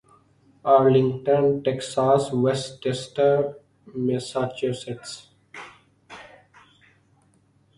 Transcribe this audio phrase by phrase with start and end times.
[0.65, 3.35] Arlington Texas Westchester
[4.05, 5.11] Massachusetts